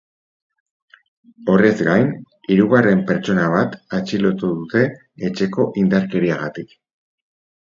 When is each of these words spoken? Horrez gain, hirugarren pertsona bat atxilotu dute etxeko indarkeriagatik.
Horrez 1.55 1.83
gain, 1.87 2.07
hirugarren 2.53 3.03
pertsona 3.11 3.45
bat 3.57 3.77
atxilotu 3.99 4.51
dute 4.63 4.83
etxeko 5.29 5.69
indarkeriagatik. 5.85 6.75